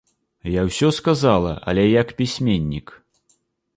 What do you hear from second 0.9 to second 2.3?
сказала, але як